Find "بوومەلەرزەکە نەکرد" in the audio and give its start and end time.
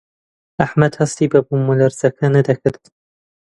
1.47-2.83